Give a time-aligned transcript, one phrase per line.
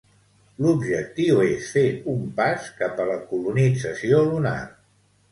[0.65, 4.55] L'objectiu és fer un pas cap a la colonització lunar.